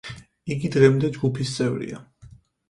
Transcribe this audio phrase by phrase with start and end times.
[0.55, 2.01] იგი დღემდე ჯგუფის წევრია.